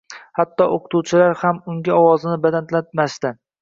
[0.39, 3.39] Hatto o‘qituvchilar ham unga ovozini balandlatmasdi.